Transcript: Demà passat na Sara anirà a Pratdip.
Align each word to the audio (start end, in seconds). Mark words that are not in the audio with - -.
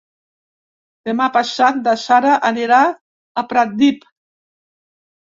Demà 1.09 1.27
passat 1.35 1.79
na 1.83 1.95
Sara 2.05 2.33
anirà 2.51 2.83
a 2.91 3.47
Pratdip. 3.55 4.13